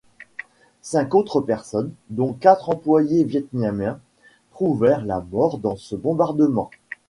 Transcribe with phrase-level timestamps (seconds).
[0.81, 3.99] Cinq autres personnes, dont quatre employés vietnamiens,
[4.49, 6.71] trouvèrent la mort dans ce bombardement.